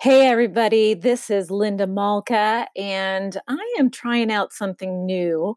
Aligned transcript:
Hey, 0.00 0.26
everybody, 0.26 0.94
this 0.94 1.30
is 1.30 1.50
Linda 1.50 1.86
Malka, 1.86 2.66
and 2.76 3.36
I 3.46 3.76
am 3.78 3.90
trying 3.90 4.32
out 4.32 4.52
something 4.52 5.06
new. 5.06 5.56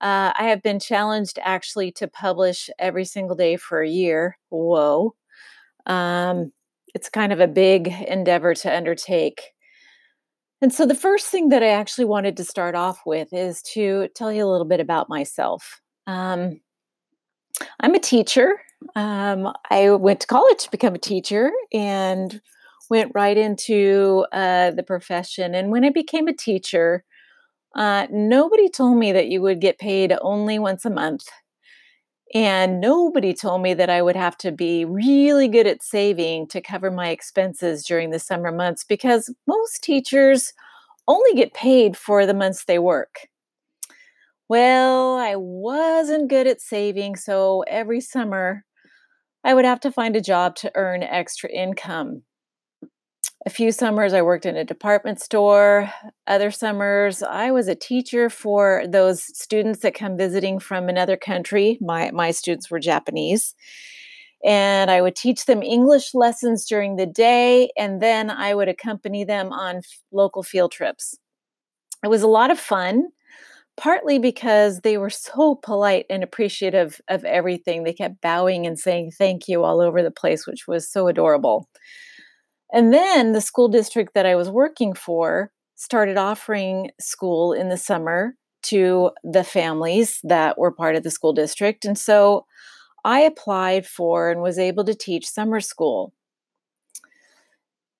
Uh, 0.00 0.32
I 0.36 0.44
have 0.44 0.62
been 0.62 0.80
challenged 0.80 1.38
actually 1.42 1.92
to 1.92 2.08
publish 2.08 2.70
every 2.78 3.04
single 3.04 3.36
day 3.36 3.56
for 3.56 3.80
a 3.80 3.88
year. 3.88 4.36
Whoa. 4.48 5.14
Um, 5.86 6.52
it's 6.94 7.08
kind 7.08 7.32
of 7.32 7.40
a 7.40 7.46
big 7.46 7.88
endeavor 7.88 8.54
to 8.54 8.74
undertake. 8.74 9.42
And 10.60 10.72
so, 10.72 10.84
the 10.84 10.94
first 10.94 11.26
thing 11.26 11.50
that 11.50 11.62
I 11.62 11.68
actually 11.68 12.06
wanted 12.06 12.36
to 12.38 12.44
start 12.44 12.74
off 12.74 13.02
with 13.06 13.32
is 13.32 13.62
to 13.74 14.08
tell 14.16 14.32
you 14.32 14.44
a 14.44 14.50
little 14.50 14.66
bit 14.66 14.80
about 14.80 15.08
myself. 15.08 15.80
Um, 16.06 16.60
I'm 17.78 17.94
a 17.94 18.00
teacher. 18.00 18.60
Um, 18.96 19.52
I 19.70 19.90
went 19.90 20.20
to 20.20 20.26
college 20.26 20.64
to 20.64 20.70
become 20.70 20.94
a 20.94 20.98
teacher 20.98 21.52
and 21.72 22.40
went 22.90 23.12
right 23.14 23.36
into 23.36 24.26
uh, 24.32 24.70
the 24.72 24.82
profession. 24.82 25.54
And 25.54 25.70
when 25.70 25.84
I 25.84 25.90
became 25.90 26.28
a 26.28 26.32
teacher, 26.32 27.04
uh, 27.74 28.06
nobody 28.10 28.68
told 28.68 28.98
me 28.98 29.12
that 29.12 29.28
you 29.28 29.42
would 29.42 29.60
get 29.60 29.78
paid 29.78 30.14
only 30.20 30.58
once 30.58 30.84
a 30.84 30.90
month. 30.90 31.28
And 32.34 32.80
nobody 32.80 33.32
told 33.32 33.62
me 33.62 33.72
that 33.74 33.88
I 33.88 34.02
would 34.02 34.16
have 34.16 34.36
to 34.38 34.52
be 34.52 34.84
really 34.84 35.48
good 35.48 35.66
at 35.66 35.82
saving 35.82 36.48
to 36.48 36.60
cover 36.60 36.90
my 36.90 37.08
expenses 37.08 37.84
during 37.84 38.10
the 38.10 38.18
summer 38.18 38.52
months 38.52 38.84
because 38.84 39.32
most 39.46 39.82
teachers 39.82 40.52
only 41.06 41.32
get 41.34 41.54
paid 41.54 41.96
for 41.96 42.26
the 42.26 42.34
months 42.34 42.64
they 42.64 42.78
work. 42.78 43.20
Well, 44.48 45.16
I 45.16 45.36
wasn't 45.36 46.28
good 46.28 46.46
at 46.46 46.60
saving, 46.60 47.16
so 47.16 47.64
every 47.66 48.00
summer 48.00 48.64
I 49.44 49.54
would 49.54 49.64
have 49.64 49.80
to 49.80 49.92
find 49.92 50.16
a 50.16 50.20
job 50.20 50.56
to 50.56 50.72
earn 50.74 51.02
extra 51.02 51.50
income. 51.50 52.22
A 53.46 53.50
few 53.50 53.70
summers 53.70 54.14
I 54.14 54.22
worked 54.22 54.46
in 54.46 54.56
a 54.56 54.64
department 54.64 55.20
store. 55.20 55.92
Other 56.26 56.50
summers 56.50 57.22
I 57.22 57.52
was 57.52 57.68
a 57.68 57.74
teacher 57.74 58.28
for 58.28 58.84
those 58.88 59.22
students 59.22 59.80
that 59.80 59.94
come 59.94 60.16
visiting 60.16 60.58
from 60.58 60.88
another 60.88 61.16
country. 61.16 61.78
My 61.80 62.10
my 62.10 62.32
students 62.32 62.70
were 62.70 62.80
Japanese. 62.80 63.54
And 64.44 64.90
I 64.90 65.00
would 65.00 65.16
teach 65.16 65.46
them 65.46 65.62
English 65.62 66.14
lessons 66.14 66.66
during 66.66 66.96
the 66.96 67.06
day 67.06 67.70
and 67.76 68.00
then 68.00 68.30
I 68.30 68.54
would 68.54 68.68
accompany 68.68 69.24
them 69.24 69.52
on 69.52 69.78
f- 69.78 69.84
local 70.12 70.44
field 70.44 70.70
trips. 70.70 71.16
It 72.04 72.08
was 72.08 72.22
a 72.22 72.28
lot 72.28 72.52
of 72.52 72.60
fun, 72.60 73.08
partly 73.76 74.20
because 74.20 74.80
they 74.80 74.96
were 74.96 75.10
so 75.10 75.56
polite 75.56 76.06
and 76.08 76.22
appreciative 76.22 77.00
of 77.08 77.24
everything. 77.24 77.82
They 77.82 77.92
kept 77.92 78.20
bowing 78.20 78.64
and 78.66 78.78
saying 78.78 79.12
thank 79.18 79.48
you 79.48 79.64
all 79.64 79.80
over 79.80 80.02
the 80.02 80.12
place, 80.12 80.46
which 80.46 80.68
was 80.68 80.88
so 80.88 81.08
adorable. 81.08 81.68
And 82.72 82.92
then 82.92 83.32
the 83.32 83.40
school 83.40 83.68
district 83.68 84.14
that 84.14 84.26
I 84.26 84.34
was 84.34 84.50
working 84.50 84.94
for 84.94 85.52
started 85.76 86.16
offering 86.16 86.90
school 87.00 87.52
in 87.52 87.68
the 87.68 87.76
summer 87.76 88.34
to 88.64 89.10
the 89.22 89.44
families 89.44 90.20
that 90.24 90.58
were 90.58 90.72
part 90.72 90.96
of 90.96 91.02
the 91.02 91.10
school 91.10 91.32
district. 91.32 91.84
And 91.84 91.96
so 91.96 92.44
I 93.04 93.20
applied 93.20 93.86
for 93.86 94.30
and 94.30 94.42
was 94.42 94.58
able 94.58 94.84
to 94.84 94.94
teach 94.94 95.28
summer 95.28 95.60
school. 95.60 96.12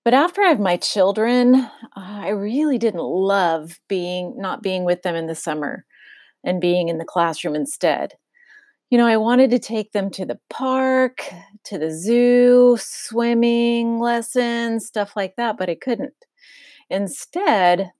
But 0.05 0.15
after 0.15 0.43
I 0.43 0.49
have 0.49 0.61
my 0.61 0.77
children, 0.77 1.55
uh, 1.55 1.69
I 1.97 2.31
really 2.31 2.79
didn't 2.79 3.03
love 3.03 3.79
being 3.89 4.35
not 4.37 4.63
being 4.63 4.85
with 4.85 5.03
them 5.03 5.15
in 5.15 5.27
the 5.27 5.35
summer 5.35 5.85
and 6.45 6.61
being 6.61 6.89
in 6.89 6.99
the 6.99 7.05
classroom 7.05 7.55
instead 7.55 8.15
you 8.91 8.99
know, 8.99 9.07
I 9.07 9.17
wanted 9.19 9.51
to 9.51 9.59
take 9.59 9.93
them 9.93 10.11
to 10.13 10.25
the 10.25 10.39
park, 10.49 11.29
to 11.65 11.79
the 11.79 11.91
zoo, 11.91 12.77
swimming 12.81 13.99
lessons, 14.01 14.87
stuff 14.87 15.15
like 15.15 15.37
that, 15.37 15.59
but 15.59 15.69
I 15.69 15.75
couldn't. 15.75 16.15
Instead, 16.91 17.91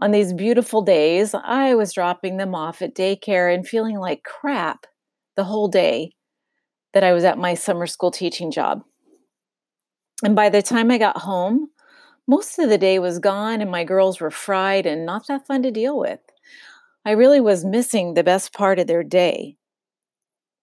on 0.00 0.10
these 0.10 0.32
beautiful 0.32 0.82
days, 0.82 1.34
I 1.34 1.74
was 1.74 1.92
dropping 1.92 2.36
them 2.36 2.54
off 2.54 2.82
at 2.82 2.94
daycare 2.94 3.52
and 3.52 3.66
feeling 3.66 3.98
like 3.98 4.24
crap 4.24 4.86
the 5.36 5.44
whole 5.44 5.68
day 5.68 6.12
that 6.94 7.04
I 7.04 7.12
was 7.12 7.24
at 7.24 7.38
my 7.38 7.54
summer 7.54 7.86
school 7.86 8.10
teaching 8.10 8.50
job. 8.50 8.82
And 10.24 10.34
by 10.34 10.48
the 10.48 10.62
time 10.62 10.90
I 10.90 10.98
got 10.98 11.18
home, 11.18 11.68
most 12.26 12.58
of 12.58 12.68
the 12.68 12.78
day 12.78 12.98
was 12.98 13.18
gone 13.20 13.60
and 13.60 13.70
my 13.70 13.84
girls 13.84 14.20
were 14.20 14.30
fried 14.30 14.86
and 14.86 15.06
not 15.06 15.26
that 15.28 15.46
fun 15.46 15.62
to 15.62 15.70
deal 15.70 15.98
with. 15.98 16.20
I 17.04 17.12
really 17.12 17.40
was 17.40 17.64
missing 17.64 18.14
the 18.14 18.24
best 18.24 18.52
part 18.52 18.78
of 18.78 18.86
their 18.86 19.04
day. 19.04 19.57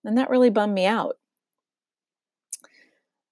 And 0.05 0.17
that 0.17 0.29
really 0.29 0.49
bummed 0.49 0.73
me 0.73 0.85
out. 0.85 1.17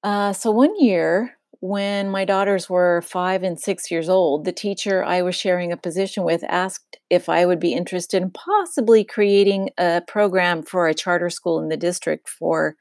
Uh, 0.04 0.34
so 0.34 0.52
one 0.52 0.78
year, 0.80 1.38
when 1.62 2.10
my 2.10 2.26
daughters 2.26 2.70
were 2.70 3.02
five 3.04 3.42
and 3.42 3.58
six 3.58 3.90
years 3.90 4.10
old, 4.10 4.44
the 4.44 4.52
teacher 4.52 5.02
I 5.02 5.22
was 5.22 5.34
sharing 5.34 5.72
a 5.72 5.78
position 5.78 6.26
with 6.26 6.44
asked 6.50 6.98
if 7.10 7.30
I 7.30 7.46
would 7.46 7.60
be 7.60 7.72
interested 7.74 8.22
in 8.22 8.32
possibly 8.32 9.06
creating 9.06 9.70
a 9.78 10.02
program 10.06 10.64
for 10.64 10.88
a 10.88 10.94
charter 10.94 11.30
school 11.30 11.62
in 11.62 11.70
the 11.70 11.78
district 11.78 12.28
for 12.28 12.76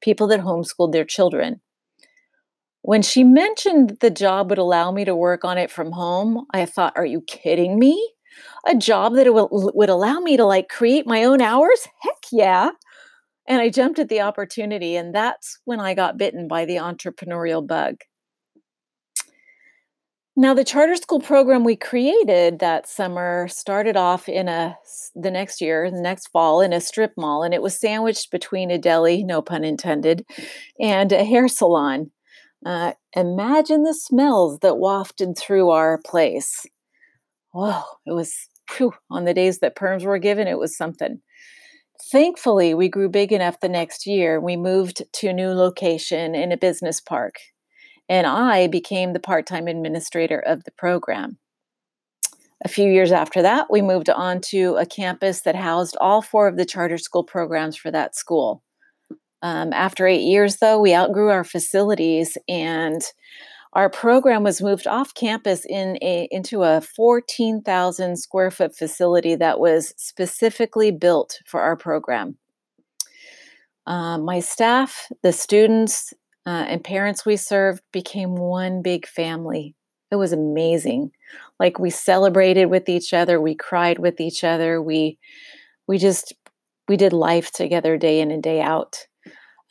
people 0.00 0.26
that 0.26 0.40
homeschooled 0.40 0.90
their 0.90 1.04
children. 1.04 1.60
When 2.82 3.02
she 3.02 3.22
mentioned 3.22 3.88
that 3.88 4.00
the 4.00 4.10
job 4.10 4.50
would 4.50 4.58
allow 4.58 4.90
me 4.90 5.04
to 5.04 5.14
work 5.14 5.44
on 5.44 5.56
it 5.56 5.70
from 5.70 5.92
home, 5.92 6.44
I 6.52 6.66
thought, 6.66 6.94
are 6.96 7.06
you 7.06 7.20
kidding 7.20 7.78
me? 7.78 8.14
A 8.66 8.74
job 8.74 9.14
that 9.14 9.32
would, 9.32 9.48
would 9.52 9.88
allow 9.88 10.18
me 10.18 10.36
to 10.36 10.44
like 10.44 10.68
create 10.68 11.06
my 11.06 11.22
own 11.22 11.40
hours? 11.40 11.86
Heck 12.02 12.18
yeah. 12.32 12.70
And 13.46 13.60
I 13.60 13.68
jumped 13.68 13.98
at 13.98 14.08
the 14.08 14.22
opportunity, 14.22 14.96
and 14.96 15.14
that's 15.14 15.58
when 15.64 15.80
I 15.80 15.94
got 15.94 16.16
bitten 16.16 16.48
by 16.48 16.64
the 16.64 16.76
entrepreneurial 16.76 17.66
bug. 17.66 17.96
Now, 20.36 20.52
the 20.52 20.64
charter 20.64 20.96
school 20.96 21.20
program 21.20 21.62
we 21.62 21.76
created 21.76 22.58
that 22.58 22.88
summer 22.88 23.46
started 23.46 23.96
off 23.96 24.28
in 24.28 24.48
a 24.48 24.76
the 25.14 25.30
next 25.30 25.60
year, 25.60 25.88
the 25.88 26.00
next 26.00 26.28
fall, 26.28 26.60
in 26.60 26.72
a 26.72 26.80
strip 26.80 27.12
mall, 27.16 27.44
and 27.44 27.54
it 27.54 27.62
was 27.62 27.78
sandwiched 27.78 28.32
between 28.32 28.70
a 28.72 28.78
deli, 28.78 29.22
no 29.22 29.40
pun 29.40 29.62
intended, 29.62 30.26
and 30.80 31.12
a 31.12 31.22
hair 31.22 31.46
salon. 31.46 32.10
Uh, 32.66 32.94
imagine 33.14 33.84
the 33.84 33.94
smells 33.94 34.58
that 34.60 34.78
wafted 34.78 35.38
through 35.38 35.70
our 35.70 36.00
place. 36.04 36.66
Whoa, 37.52 37.82
it 38.04 38.12
was 38.12 38.48
whew, 38.76 38.94
on 39.10 39.26
the 39.26 39.34
days 39.34 39.60
that 39.60 39.76
perms 39.76 40.02
were 40.02 40.18
given, 40.18 40.48
it 40.48 40.58
was 40.58 40.76
something. 40.76 41.20
Thankfully, 42.02 42.74
we 42.74 42.88
grew 42.88 43.08
big 43.08 43.32
enough 43.32 43.60
the 43.60 43.68
next 43.68 44.06
year. 44.06 44.40
We 44.40 44.56
moved 44.56 45.02
to 45.12 45.28
a 45.28 45.32
new 45.32 45.50
location 45.50 46.34
in 46.34 46.52
a 46.52 46.56
business 46.56 47.00
park, 47.00 47.36
and 48.08 48.26
I 48.26 48.66
became 48.66 49.12
the 49.12 49.20
part 49.20 49.46
time 49.46 49.68
administrator 49.68 50.38
of 50.38 50.64
the 50.64 50.72
program. 50.72 51.38
A 52.64 52.68
few 52.68 52.90
years 52.90 53.12
after 53.12 53.42
that, 53.42 53.70
we 53.70 53.82
moved 53.82 54.08
on 54.08 54.40
to 54.42 54.76
a 54.76 54.86
campus 54.86 55.42
that 55.42 55.54
housed 55.54 55.96
all 56.00 56.22
four 56.22 56.48
of 56.48 56.56
the 56.56 56.64
charter 56.64 56.98
school 56.98 57.22
programs 57.22 57.76
for 57.76 57.90
that 57.90 58.16
school. 58.16 58.62
Um, 59.42 59.72
after 59.74 60.06
eight 60.06 60.22
years, 60.22 60.56
though, 60.56 60.80
we 60.80 60.94
outgrew 60.94 61.28
our 61.28 61.44
facilities 61.44 62.38
and 62.48 63.02
our 63.74 63.90
program 63.90 64.44
was 64.44 64.62
moved 64.62 64.86
off 64.86 65.14
campus 65.14 65.64
in 65.68 65.98
a, 66.00 66.28
into 66.30 66.62
a 66.62 66.80
14,000 66.80 68.16
square 68.16 68.50
foot 68.50 68.76
facility 68.76 69.34
that 69.34 69.58
was 69.58 69.92
specifically 69.96 70.92
built 70.92 71.40
for 71.46 71.60
our 71.60 71.76
program. 71.76 72.36
Uh, 73.86 74.18
my 74.18 74.40
staff, 74.40 75.08
the 75.22 75.32
students, 75.32 76.14
uh, 76.46 76.66
and 76.68 76.84
parents 76.84 77.26
we 77.26 77.36
served 77.36 77.82
became 77.92 78.36
one 78.36 78.80
big 78.82 79.06
family. 79.06 79.74
It 80.10 80.16
was 80.16 80.32
amazing. 80.32 81.10
Like 81.58 81.78
we 81.78 81.90
celebrated 81.90 82.66
with 82.66 82.88
each 82.88 83.12
other, 83.12 83.40
we 83.40 83.54
cried 83.54 83.98
with 83.98 84.20
each 84.20 84.44
other, 84.44 84.80
we 84.80 85.18
we 85.86 85.98
just 85.98 86.32
we 86.88 86.96
did 86.96 87.12
life 87.12 87.50
together 87.50 87.96
day 87.96 88.20
in 88.20 88.30
and 88.30 88.42
day 88.42 88.60
out. 88.60 89.06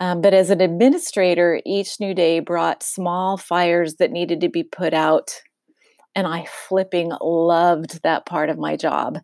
Um, 0.03 0.19
but 0.19 0.33
as 0.33 0.49
an 0.49 0.59
administrator, 0.59 1.61
each 1.65 1.97
new 2.01 2.13
day 2.13 2.41
brought 2.41 2.83
small 2.83 3.37
fires 3.37 3.95
that 3.95 4.11
needed 4.11 4.41
to 4.41 4.49
be 4.49 4.61
put 4.61 4.93
out. 4.93 5.41
And 6.13 6.27
I 6.27 6.45
flipping 6.67 7.13
loved 7.21 8.03
that 8.03 8.25
part 8.25 8.49
of 8.49 8.57
my 8.57 8.75
job, 8.75 9.19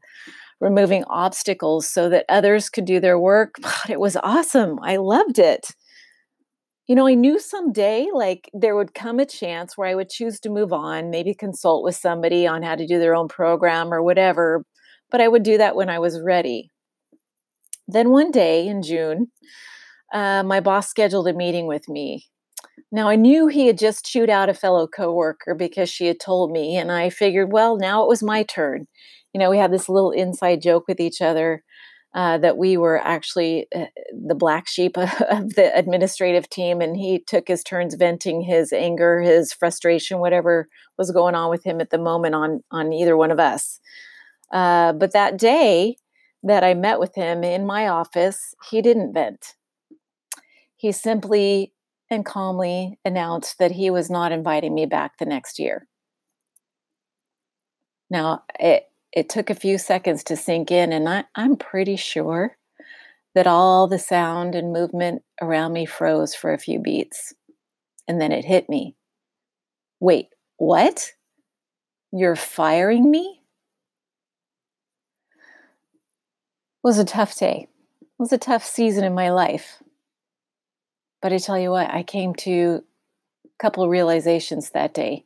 removing 0.62 1.04
obstacles 1.10 1.90
so 1.90 2.08
that 2.08 2.24
others 2.30 2.70
could 2.70 2.86
do 2.86 3.02
their 3.02 3.20
work. 3.20 3.56
It 3.90 4.00
was 4.00 4.16
awesome. 4.24 4.80
I 4.82 4.96
loved 4.96 5.38
it. 5.38 5.76
You 6.88 6.96
know, 6.96 7.08
I 7.08 7.14
knew 7.14 7.40
someday 7.42 8.08
like 8.14 8.50
there 8.54 8.78
would 8.78 8.94
come 8.94 9.20
a 9.20 9.26
chance 9.26 9.78
where 9.78 9.90
I 9.90 9.96
would 9.96 10.10
choose 10.10 10.40
to 10.40 10.50
move 10.50 10.72
on, 10.72 11.10
maybe 11.10 11.34
consult 11.34 11.84
with 11.84 11.98
somebody 11.98 12.48
on 12.48 12.64
how 12.64 12.76
to 12.76 12.88
do 12.88 13.00
their 13.00 13.16
own 13.16 13.28
program 13.28 13.94
or 13.94 14.02
whatever, 14.02 14.64
but 15.12 15.20
I 15.20 15.28
would 15.28 15.44
do 15.44 15.58
that 15.58 15.76
when 15.76 15.90
I 15.90 16.00
was 16.00 16.22
ready. 16.22 16.72
Then 17.86 18.12
one 18.12 18.32
day 18.32 18.66
in 18.66 18.82
June, 18.82 19.28
uh, 20.14 20.44
my 20.44 20.60
boss 20.60 20.90
scheduled 20.90 21.28
a 21.28 21.34
meeting 21.34 21.68
with 21.68 21.88
me. 21.88 22.26
Now 22.92 23.08
I 23.10 23.16
knew 23.16 23.48
he 23.48 23.68
had 23.68 23.78
just 23.78 24.06
chewed 24.06 24.30
out 24.30 24.50
a 24.50 24.54
fellow 24.54 24.88
coworker 24.88 25.54
because 25.54 25.90
she 25.90 26.08
had 26.08 26.20
told 26.20 26.52
me, 26.52 26.76
and 26.76 26.92
I 26.92 27.10
figured, 27.10 27.52
well, 27.52 27.78
now 27.78 28.04
it 28.04 28.10
was 28.10 28.24
my 28.24 28.44
turn. 28.44 28.88
You 29.34 29.40
know, 29.40 29.50
we 29.50 29.58
had 29.58 29.72
this 29.72 29.90
little 29.90 30.12
inside 30.12 30.62
joke 30.62 30.86
with 30.88 31.00
each 31.00 31.22
other 31.22 31.64
uh, 32.16 32.40
that 32.40 32.58
we 32.58 32.76
were 32.76 32.98
actually 32.98 33.68
uh, 33.76 33.86
the 34.12 34.34
black 34.34 34.68
sheep 34.68 34.98
of 34.98 35.10
the 35.54 35.72
administrative 35.76 36.50
team, 36.50 36.82
and 36.82 36.98
he 36.98 37.20
took 37.20 37.48
his 37.48 37.64
turns 37.64 37.94
venting 37.94 38.42
his 38.42 38.74
anger, 38.74 39.22
his 39.22 39.54
frustration, 39.54 40.20
whatever 40.20 40.68
was 40.98 41.12
going 41.12 41.36
on 41.36 41.50
with 41.52 41.64
him 41.64 41.80
at 41.80 41.92
the 41.92 42.00
moment 42.00 42.34
on 42.34 42.64
on 42.72 42.92
either 42.94 43.16
one 43.16 43.32
of 43.32 43.40
us. 43.40 43.80
Uh, 44.52 44.94
but 44.94 45.14
that 45.14 45.38
day 45.38 45.98
that 46.42 46.64
I 46.64 46.74
met 46.74 47.00
with 47.00 47.14
him 47.14 47.44
in 47.44 47.68
my 47.68 47.88
office, 47.88 48.56
he 48.72 48.82
didn't 48.82 49.14
vent. 49.14 49.54
He 50.80 50.94
simply 50.94 51.74
and 52.10 52.26
calmly 52.26 52.98
announced 53.04 53.60
that 53.60 53.72
he 53.72 53.90
was 53.90 54.10
not 54.10 54.32
inviting 54.32 54.74
me 54.74 54.86
back 54.86 55.18
the 55.18 55.26
next 55.26 55.60
year. 55.60 55.86
Now, 58.10 58.44
it, 58.58 58.86
it 59.12 59.28
took 59.28 59.50
a 59.50 59.56
few 59.56 59.78
seconds 59.78 60.24
to 60.24 60.38
sink 60.38 60.72
in, 60.72 60.94
and 60.94 61.10
I, 61.10 61.26
I'm 61.36 61.58
pretty 61.58 61.98
sure 61.98 62.56
that 63.36 63.46
all 63.46 63.88
the 63.88 64.00
sound 64.00 64.56
and 64.56 64.72
movement 64.72 65.22
around 65.42 65.74
me 65.74 65.86
froze 65.86 66.34
for 66.34 66.54
a 66.54 66.58
few 66.58 66.80
beats. 66.80 67.34
And 68.08 68.22
then 68.22 68.32
it 68.32 68.46
hit 68.46 68.70
me. 68.70 68.96
Wait, 70.00 70.30
what? 70.56 71.12
You're 72.14 72.38
firing 72.38 73.12
me? 73.12 73.42
It 75.32 76.88
was 76.88 76.98
a 76.98 77.04
tough 77.04 77.38
day. 77.38 77.68
It 78.02 78.08
was 78.18 78.32
a 78.32 78.38
tough 78.38 78.64
season 78.64 79.04
in 79.04 79.14
my 79.14 79.30
life. 79.30 79.84
But 81.22 81.34
I 81.34 81.38
tell 81.38 81.60
you 81.60 81.72
what, 81.72 81.94
I 81.94 82.04
came 82.04 82.34
to 82.36 82.84
a 83.46 83.50
couple 83.62 83.88
realizations 83.90 84.70
that 84.72 84.94
day. 84.94 85.26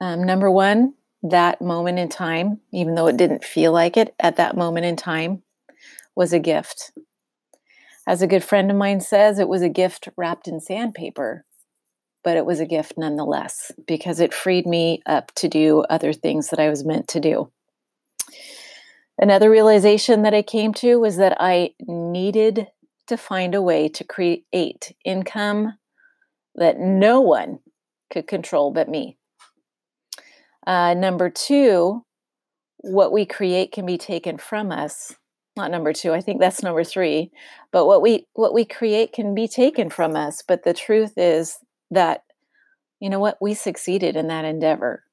Um, 0.00 0.24
number 0.24 0.50
one, 0.50 0.94
that 1.22 1.62
moment 1.62 1.98
in 1.98 2.08
time, 2.10 2.60
even 2.72 2.94
though 2.94 3.06
it 3.06 3.16
didn't 3.16 3.44
feel 3.44 3.72
like 3.72 3.96
it 3.96 4.14
at 4.20 4.36
that 4.36 4.56
moment 4.56 4.84
in 4.84 4.96
time, 4.96 5.42
was 6.14 6.32
a 6.32 6.38
gift. 6.38 6.92
As 8.06 8.20
a 8.20 8.26
good 8.26 8.44
friend 8.44 8.70
of 8.70 8.76
mine 8.76 9.00
says, 9.00 9.38
it 9.38 9.48
was 9.48 9.62
a 9.62 9.68
gift 9.70 10.08
wrapped 10.16 10.46
in 10.46 10.60
sandpaper, 10.60 11.46
but 12.22 12.36
it 12.36 12.44
was 12.44 12.60
a 12.60 12.66
gift 12.66 12.94
nonetheless 12.98 13.72
because 13.86 14.20
it 14.20 14.34
freed 14.34 14.66
me 14.66 15.02
up 15.06 15.32
to 15.36 15.48
do 15.48 15.80
other 15.88 16.12
things 16.12 16.50
that 16.50 16.60
I 16.60 16.68
was 16.68 16.84
meant 16.84 17.08
to 17.08 17.20
do. 17.20 17.50
Another 19.16 19.48
realization 19.48 20.22
that 20.22 20.34
I 20.34 20.42
came 20.42 20.74
to 20.74 20.96
was 20.96 21.16
that 21.16 21.36
I 21.40 21.70
needed 21.80 22.66
to 23.06 23.16
find 23.16 23.54
a 23.54 23.62
way 23.62 23.88
to 23.88 24.04
create 24.04 24.94
income 25.04 25.74
that 26.54 26.78
no 26.78 27.20
one 27.20 27.58
could 28.12 28.26
control 28.26 28.70
but 28.70 28.88
me. 28.88 29.16
Uh, 30.66 30.94
number 30.94 31.28
two, 31.28 32.04
what 32.78 33.12
we 33.12 33.26
create 33.26 33.72
can 33.72 33.86
be 33.86 33.98
taken 33.98 34.38
from 34.38 34.70
us. 34.70 35.14
Not 35.56 35.70
number 35.70 35.92
two, 35.92 36.12
I 36.12 36.20
think 36.20 36.40
that's 36.40 36.62
number 36.62 36.84
three. 36.84 37.30
But 37.70 37.86
what 37.86 38.02
we 38.02 38.26
what 38.34 38.54
we 38.54 38.64
create 38.64 39.12
can 39.12 39.34
be 39.34 39.46
taken 39.46 39.88
from 39.88 40.16
us. 40.16 40.42
But 40.46 40.64
the 40.64 40.74
truth 40.74 41.12
is 41.16 41.58
that, 41.90 42.22
you 43.00 43.08
know 43.08 43.20
what, 43.20 43.38
we 43.40 43.54
succeeded 43.54 44.16
in 44.16 44.28
that 44.28 44.44
endeavor 44.44 45.04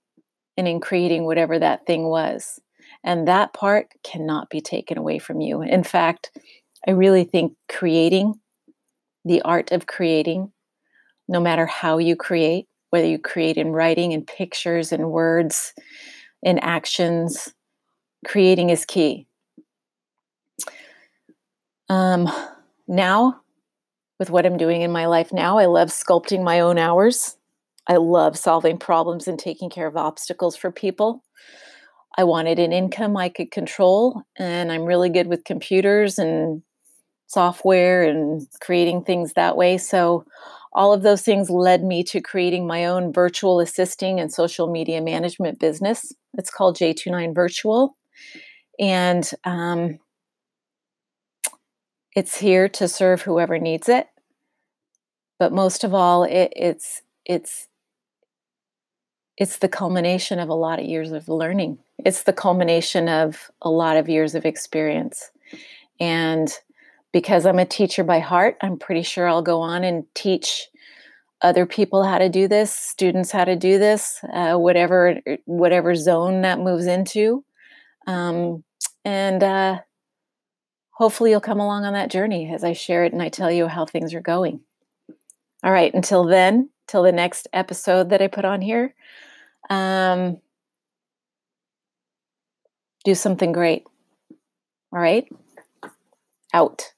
and 0.58 0.68
in 0.68 0.80
creating 0.80 1.26
whatever 1.26 1.60
that 1.60 1.86
thing 1.86 2.06
was. 2.06 2.60
And 3.04 3.28
that 3.28 3.54
part 3.54 3.88
cannot 4.04 4.50
be 4.50 4.62
taken 4.62 4.98
away 4.98 5.20
from 5.20 5.42
you. 5.42 5.62
In 5.62 5.84
fact, 5.84 6.32
I 6.88 6.92
really 6.92 7.24
think 7.24 7.54
creating, 7.70 8.36
the 9.24 9.42
art 9.44 9.72
of 9.72 9.88
creating, 9.88 10.52
no 11.28 11.40
matter 11.40 11.66
how 11.66 11.98
you 12.00 12.16
create, 12.16 12.68
whether 12.90 13.06
you 13.06 13.20
create 13.20 13.58
in 13.58 13.72
writing, 13.72 14.12
in 14.12 14.26
pictures, 14.26 14.92
in 14.92 15.10
words, 15.10 15.74
in 16.42 16.58
actions, 16.60 17.54
creating 18.26 18.70
is 18.70 18.86
key. 18.86 19.28
Um, 21.90 22.30
now, 22.88 23.42
with 24.20 24.30
what 24.30 24.46
I'm 24.46 24.58
doing 24.58 24.82
in 24.82 24.92
my 24.92 25.06
life 25.08 25.32
now, 25.34 25.58
I 25.58 25.66
love 25.66 25.90
sculpting 25.90 26.44
my 26.44 26.60
own 26.60 26.78
hours. 26.78 27.38
I 27.88 27.98
love 27.98 28.38
solving 28.38 28.78
problems 28.78 29.28
and 29.28 29.38
taking 29.38 29.70
care 29.70 29.88
of 29.88 29.98
obstacles 29.98 30.56
for 30.56 30.72
people. 30.72 31.24
I 32.18 32.24
wanted 32.24 32.60
an 32.60 32.74
income 32.74 33.18
I 33.18 33.30
could 33.30 33.52
control, 33.52 34.24
and 34.38 34.72
I'm 34.72 34.84
really 34.84 35.10
good 35.10 35.28
with 35.28 35.44
computers 35.44 36.20
and 36.20 36.62
software 37.32 38.04
and 38.04 38.48
creating 38.60 39.04
things 39.04 39.34
that 39.34 39.56
way. 39.56 39.78
So, 39.78 40.26
all 40.74 40.94
of 40.94 41.02
those 41.02 41.22
things 41.22 41.50
led 41.50 41.84
me 41.84 42.02
to 42.06 42.22
creating 42.22 42.66
my 42.66 42.86
own 42.86 43.12
virtual 43.12 43.60
assisting 43.60 44.22
and 44.22 44.32
social 44.32 44.72
media 44.72 45.02
management 45.02 45.60
business. 45.60 46.14
It's 46.38 46.50
called 46.50 46.78
J29 46.78 47.36
Virtual. 47.36 47.98
And 48.80 49.30
um, 49.44 50.00
it's 52.16 52.38
here 52.38 52.70
to 52.70 52.88
serve 52.88 53.22
whoever 53.22 53.60
needs 53.60 53.90
it. 53.90 54.08
But 55.40 55.52
most 55.52 55.84
of 55.84 55.94
all, 55.94 56.24
it, 56.24 56.54
it's 56.56 57.02
it's 57.26 57.68
it's 59.38 59.58
the 59.58 59.70
culmination 59.70 60.40
of 60.40 60.50
a 60.50 60.54
lot 60.54 60.80
of 60.80 60.86
years 60.86 61.12
of 61.12 61.28
learning. 61.28 61.80
It's 61.98 62.24
the 62.24 62.34
culmination 62.34 63.10
of 63.10 63.50
a 63.62 63.70
lot 63.70 63.98
of 63.98 64.08
years 64.08 64.36
of 64.36 64.46
experience. 64.46 65.32
And 66.00 66.52
because 67.12 67.46
I'm 67.46 67.60
a 67.60 67.66
teacher 67.66 68.04
by 68.04 68.20
heart, 68.20 68.58
I'm 68.62 68.78
pretty 68.78 69.04
sure 69.04 69.28
I'll 69.28 69.42
go 69.42 69.62
on 69.62 69.84
and 69.84 70.06
teach 70.16 70.68
other 71.42 71.66
people 71.66 72.04
how 72.04 72.18
to 72.20 72.30
do 72.30 72.48
this, 72.48 72.74
students 72.74 73.32
how 73.32 73.44
to 73.44 73.56
do 73.56 73.80
this, 73.80 74.24
uh, 74.34 74.56
whatever 74.56 75.20
whatever 75.46 75.96
zone 75.96 76.42
that 76.44 76.60
moves 76.60 76.86
into, 76.86 77.44
um, 78.08 78.64
and 79.04 79.44
uh, 79.44 79.80
hopefully 80.92 81.32
you'll 81.32 81.42
come 81.42 81.60
along 81.60 81.84
on 81.84 81.94
that 81.94 82.12
journey 82.12 82.54
as 82.54 82.64
I 82.64 82.74
share 82.74 83.04
it 83.04 83.14
and 83.14 83.22
I 83.22 83.30
tell 83.30 83.52
you 83.52 83.68
how 83.68 83.86
things 83.86 84.14
are 84.14 84.22
going. 84.22 84.62
All 85.64 85.72
right, 85.72 85.94
until 85.94 86.26
then, 86.26 86.70
till 86.88 87.04
the 87.04 87.12
next 87.12 87.48
episode 87.54 88.10
that 88.10 88.22
I 88.22 88.28
put 88.28 88.46
on 88.46 88.62
here, 88.62 88.94
um, 89.70 90.38
do 93.04 93.16
something 93.16 93.52
great. 93.52 93.86
All 94.94 95.00
right, 95.00 95.28
out. 96.54 96.94